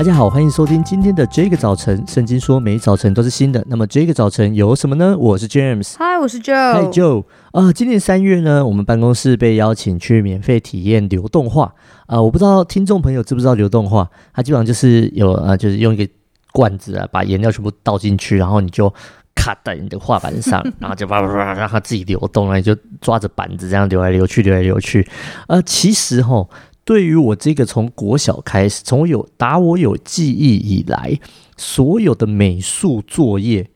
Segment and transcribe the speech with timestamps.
[0.00, 2.02] 大家好，欢迎收听今天的这个早晨。
[2.08, 3.62] 圣经说，每一早晨都是新的。
[3.68, 5.14] 那么这个早晨有什么呢？
[5.18, 7.22] 我是 James，嗨，我是 Joe，嗨 Joe。
[7.52, 11.74] 啊，今年三月呢，我们办公室被邀请去免费体验流动画。
[12.06, 14.08] 啊，我不知道听众朋友知不知道流动画？
[14.32, 16.10] 它基本上就是有啊，就是用一个
[16.50, 18.90] 罐子啊，把颜料全部倒进去，然后你就
[19.34, 25.06] 卡在你的画板上，然后就叭叭叭让它自己流动，然后你就抓着板子这样流来流去，流来流去。
[25.46, 26.48] 呃，其实哈。
[26.90, 31.16] 对于我这个从国小开始，从我有打我有记忆以来，
[31.56, 33.70] 所有的美术作业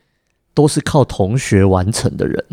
[0.52, 2.44] 都是靠同学完成的人。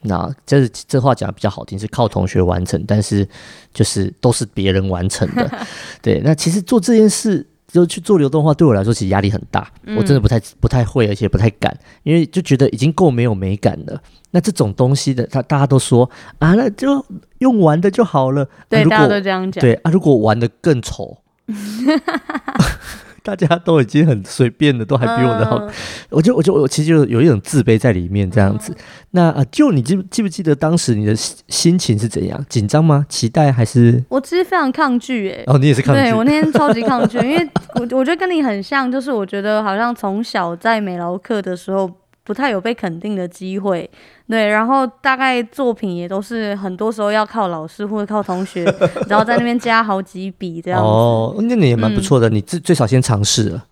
[0.00, 3.28] 那这这话讲的比较好听，是靠同学完成，但是
[3.74, 5.66] 就是都是别人完成的。
[6.00, 7.46] 对，那其实做这件事。
[7.68, 14.02] 就去做流动化，对我来说其实压力很大，嗯、我真的不太不太会，而且不太敢，因为就觉得已经够没有美感了。
[14.30, 17.04] 那这种东西的，他大家都说啊，那就
[17.38, 18.48] 用玩的就好了。
[18.68, 19.60] 对，啊、大家都这样讲。
[19.60, 21.18] 对啊，如果玩的更丑。
[23.24, 25.56] 大家都已经很随便了，都还比我的好。
[25.58, 25.70] 嗯、
[26.10, 28.72] 我就我就我其实就有一种自卑在里面，这样子。
[28.72, 28.76] 嗯、
[29.12, 32.44] 那啊，就你记不记不记得当时你的心情是怎样？
[32.48, 33.04] 紧张吗？
[33.08, 34.02] 期待还是？
[34.08, 35.42] 我其实非常抗拒，哎。
[35.46, 36.00] 哦，你也是抗拒。
[36.00, 41.90] 对，我那天超级抗拒， 因为我我觉得跟你很像，就是我觉得好像从小在美劳课的时候。
[42.28, 43.90] 不太有被肯定的机会，
[44.28, 48.62] 对，然后大概作品也都是很多时候要靠老师或者靠同学，
[49.08, 50.86] 然后在那边加好几笔这样子。
[50.86, 53.64] 哦，那你也蛮不错的，嗯、你最最少先尝试了。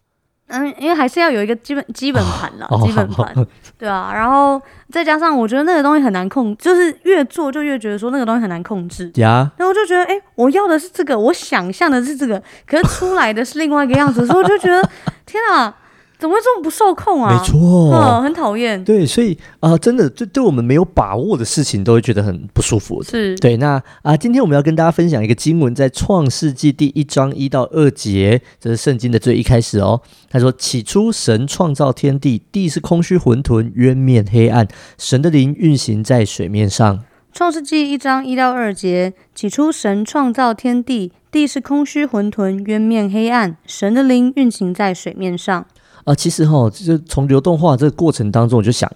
[0.48, 3.34] 嗯，因为还是要有一个基本基本盘啦， 哦、基本盘，
[3.76, 4.58] 对啊，然后
[4.90, 9.10] 再加上我觉得那个东西很难控，就是越做就越觉得说那个东西很难控制。
[9.16, 14.88] 呀，然后我就觉得，哎，我要的是这个，我想象的是这个，可是出来的是另外一个样子，所以我就觉得，
[15.26, 15.76] 天啊！
[16.18, 17.38] 怎么会这么不受控啊？
[17.38, 18.82] 没错，嗯，很讨厌。
[18.82, 23.02] 对，所以啊、呃，真的，对，对我们没有把握的事情，都会觉得很不舒服。
[23.02, 23.56] 是对。
[23.58, 30.00] 那啊、呃，今天我们要跟大家分享一个经文，在创世纪第一章一到二节，这是圣经的最一开始哦。
[30.30, 37.04] 他说：“起初，神创造天地，地是空虚混沌，渊面黑暗，神的灵运行在水面上。”
[37.34, 45.66] 创世纪一章一到二节：“起初，神创造天地，地是空虚混沌，渊面黑暗，神的灵运行在水面上。”
[46.06, 48.90] 啊，其实哈，就从流动化这个过程当中，我就想，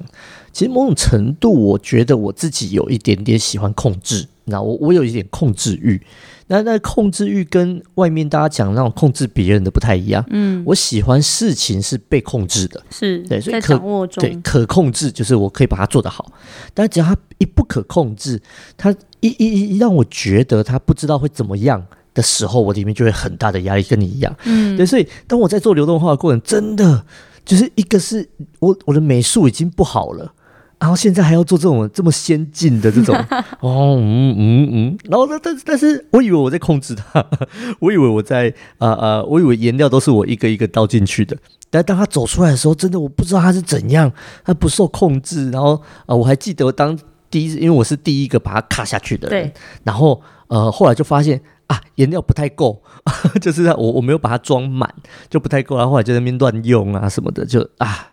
[0.53, 6.00] 其实某种程度，我觉得我自己有一点点喜欢控制，那我我有一点控制欲，
[6.47, 16.31] 那那控制欲跟外面大家讲那种控制别人的不太一样，嗯，我喜欢事情是被控制的，是对，所以可掌握中，对，可控制就是我可以把它做得好，
[16.72, 18.41] 但只要它一不可控制，
[18.77, 21.84] 它一一一让我觉得它不知道会怎么样。
[22.15, 27.04] 的时候，我里面就会很大的压力，跟你一样，嗯，对，所以当我在做流动化的过程，真的
[27.44, 28.28] 就是一个是
[28.59, 30.32] 我我的美术已经不好了，
[30.78, 33.15] 然后现在还要做这种这么先进的这种，
[33.60, 37.25] 哦，嗯嗯嗯，然后但但是但是我以为我在控制它，
[37.81, 41.37] 我以为我在啊啊、呃呃，我以为颜料都是我一个一个倒进去的，
[41.71, 44.12] 但当他走出来的时候，真的我不知道他是怎样，
[44.44, 46.98] 他不受控制，然后啊、呃，我还记得当
[47.31, 49.53] 第一，因为我是第一个把它卡下去的人，对，
[49.84, 51.41] 然后呃，后来就发现。
[51.71, 52.83] 啊，颜料不太够，
[53.41, 54.93] 就是我我没有把它装满，
[55.31, 58.11] 就不太够，然后后来就在那边乱用啊什么的，就啊，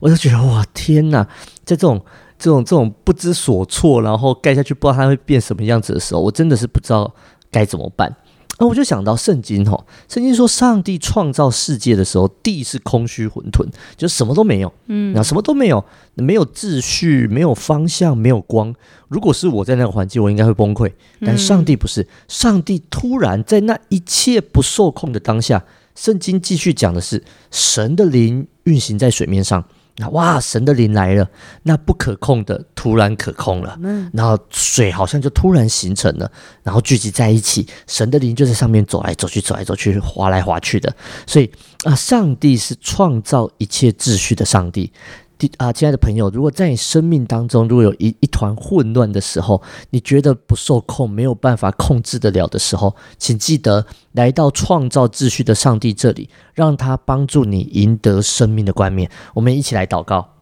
[0.00, 1.22] 我就觉得哇天哪，
[1.66, 2.02] 在这种
[2.38, 7.14] 这种这种不知所措，然后盖下去不知道它会变什么样子的时候，我真的是不知道
[7.50, 8.16] 该怎么办。
[8.58, 13.66] 那我就想到圣经哦，圣经说上帝创造世界的时候，地是空虚混沌，
[13.96, 15.84] 就什么都没有，嗯，那什么都没有，
[16.14, 18.72] 没有秩序，没有方向，没有光。
[19.08, 20.92] 如果是我在那个环境，我应该会崩溃。
[21.20, 25.64] 但上帝不是，上帝突然在那一切不受控的当下，
[25.96, 29.64] 圣经继续讲的是神的灵运行在水面上。
[29.96, 31.28] 那哇，神的灵来了，
[31.62, 36.30] 那不可控的突然可控了，嗯，然后水好像就突然形成了，
[36.64, 40.94] 然后聚集在一起，神的灵就在上面走来走去，走来走去，滑来滑去的。
[41.26, 41.48] 所以
[41.84, 44.92] 啊，上帝是创造一切秩序的上帝。
[45.38, 59.10] 第啊，亲爱的朋友，如果在你生命当中，如果有一一团混乱的时候，你觉得不受控，没有办法控制得了的时候，请记得来到创造秩序的上帝这里，让他帮助你赢得生命的冠冕。
[59.34, 60.33] 我们一起来祷告。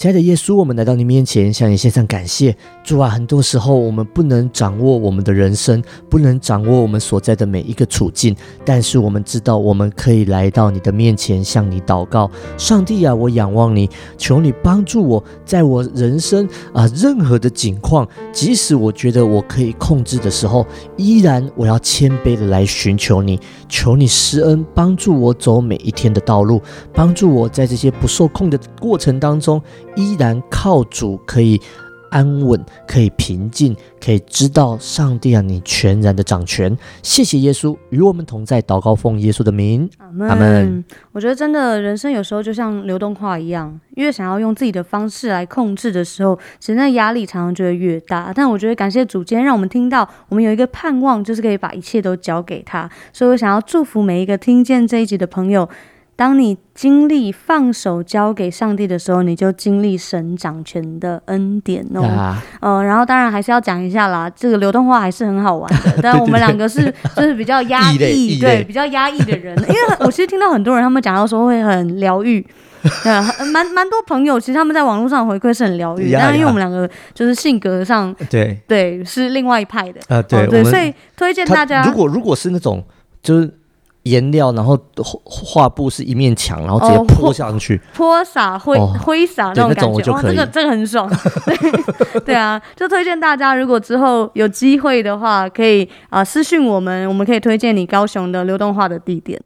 [0.00, 2.56] 亲爱的耶稣，我们来到你面前，向你献上感谢。
[2.82, 12.30] 主啊，很多时候我们不能掌握我们的人生，不能掌握我们所在的每一个处境，但是我们知道，我们可以来到你的面前，向你祷告。
[12.56, 23.38] 上帝啊，我仰望你，求你帮助我，在我人生啊任何的境况，即使我觉得我可以控制的时候，依然我要谦卑的来寻求你，
[23.68, 26.58] 求你施恩，帮助我走每一天的道路，
[26.94, 29.60] 帮助我在这些不受控的过程当中。
[29.96, 31.60] 依然靠主可以
[32.10, 36.76] 安稳，可以平静，可以知道上帝啊，你全然的掌权。
[37.04, 39.88] 谢谢耶稣与我们同在，祷告奉耶稣的名，
[40.28, 40.84] 阿门。
[41.12, 48.32] 我觉得真的人生有时候就像流动化一样，越想要用自己的方式来控制的时候，其实那压力常常就会越大。
[48.34, 52.90] 但我觉得感谢主，今天让我们听到，我们有一个盼望，就是可以把一切都交给他。
[53.12, 55.68] 所以我想要祝福每一个听见这一集的朋友。
[56.20, 62.02] 当你经历放手交给上帝的时候，你就经历神掌权的恩典哦。
[62.02, 65.98] 啊、呃，然后当然还是要讲一下啦，这个流动化还是很好玩的。
[66.02, 69.58] 但我们两个是就是比较压抑，对，对，比较压抑的人。
[69.62, 72.46] 因为我其实听到很多人他们讲到说会很疗愈，
[73.02, 73.10] 对，
[73.50, 76.12] 蛮蛮多朋友其实他们在网络上回馈是很疗愈。
[76.20, 82.84] 但是因为我们两个就是性格上，对对是另外一派的啊，对、哦、对，所以推荐大家，如果如果是那种
[83.22, 83.50] 就是。
[84.10, 84.78] 颜料，然后
[85.24, 91.08] 画布是一面墙，然后直接泼上去，泼洒挥挥洒那种感觉，哇、这个这个很爽。
[91.46, 99.40] 对， 对啊，就推荐大家，如果之后有机会的话，可以啊、呃、私讯我们，我们可以推荐你高雄的流动画的地点。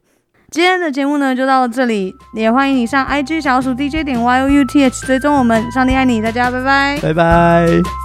[0.51, 8.04] 今天的节目呢就到这里，也欢迎你上 IG 小鼠 DJ 点 YOUTH 追踪我们，上帝爱你，大家拜拜，拜拜。